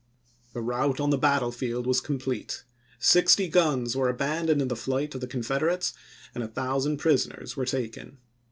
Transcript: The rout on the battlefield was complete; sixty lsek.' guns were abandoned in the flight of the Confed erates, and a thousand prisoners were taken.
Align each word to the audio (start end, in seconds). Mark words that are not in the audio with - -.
The 0.53 0.63
rout 0.63 0.99
on 0.99 1.11
the 1.11 1.17
battlefield 1.19 1.85
was 1.85 2.01
complete; 2.01 2.63
sixty 2.97 3.47
lsek.' 3.47 3.51
guns 3.51 3.95
were 3.95 4.09
abandoned 4.09 4.59
in 4.59 4.67
the 4.67 4.75
flight 4.75 5.13
of 5.13 5.21
the 5.21 5.27
Confed 5.27 5.61
erates, 5.61 5.93
and 6.33 6.43
a 6.43 6.47
thousand 6.47 6.97
prisoners 6.97 7.55
were 7.55 7.65
taken. 7.65 8.17